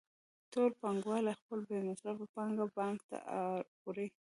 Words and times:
ټول 0.53 0.71
پانګوال 0.81 1.25
خپله 1.39 1.63
بې 1.69 1.79
مصرفه 1.89 2.25
پانګه 2.35 2.65
بانک 2.77 2.99
ته 3.09 3.17
وړي 3.83 4.07